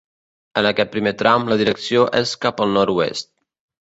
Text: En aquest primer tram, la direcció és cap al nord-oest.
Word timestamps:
En 0.61 0.67
aquest 0.69 0.89
primer 0.95 1.11
tram, 1.19 1.45
la 1.53 1.57
direcció 1.59 2.05
és 2.21 2.31
cap 2.47 2.65
al 2.65 2.73
nord-oest. 2.79 3.31